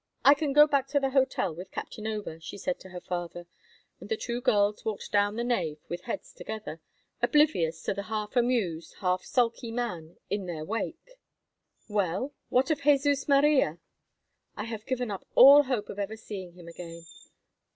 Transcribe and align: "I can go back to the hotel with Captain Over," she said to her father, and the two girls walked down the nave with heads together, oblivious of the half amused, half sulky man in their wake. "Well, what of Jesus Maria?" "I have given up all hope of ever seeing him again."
"I 0.25 0.33
can 0.33 0.51
go 0.51 0.65
back 0.65 0.87
to 0.87 0.99
the 0.99 1.11
hotel 1.11 1.53
with 1.53 1.69
Captain 1.69 2.07
Over," 2.07 2.39
she 2.39 2.57
said 2.57 2.79
to 2.79 2.89
her 2.89 2.99
father, 2.99 3.45
and 3.99 4.09
the 4.09 4.17
two 4.17 4.41
girls 4.41 4.83
walked 4.83 5.11
down 5.11 5.35
the 5.35 5.43
nave 5.43 5.77
with 5.89 6.05
heads 6.05 6.33
together, 6.33 6.81
oblivious 7.21 7.87
of 7.87 7.97
the 7.97 8.01
half 8.01 8.35
amused, 8.35 8.95
half 9.01 9.23
sulky 9.23 9.69
man 9.71 10.17
in 10.27 10.47
their 10.47 10.65
wake. 10.65 11.19
"Well, 11.87 12.33
what 12.49 12.71
of 12.71 12.81
Jesus 12.81 13.27
Maria?" 13.27 13.77
"I 14.57 14.63
have 14.63 14.87
given 14.87 15.11
up 15.11 15.23
all 15.35 15.61
hope 15.65 15.87
of 15.87 15.99
ever 15.99 16.17
seeing 16.17 16.53
him 16.53 16.67
again." 16.67 17.03